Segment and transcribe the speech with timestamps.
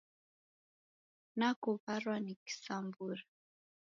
[1.37, 3.23] Nakuw'arwa ni kisambura.